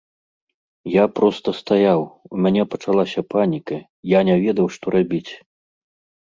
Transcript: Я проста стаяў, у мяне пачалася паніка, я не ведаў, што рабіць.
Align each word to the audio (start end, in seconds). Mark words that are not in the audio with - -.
Я 0.93 1.01
проста 1.17 1.53
стаяў, 1.61 2.01
у 2.33 2.39
мяне 2.45 2.63
пачалася 2.71 3.25
паніка, 3.35 3.77
я 4.17 4.23
не 4.31 4.35
ведаў, 4.47 4.67
што 4.79 4.85
рабіць. 4.99 5.29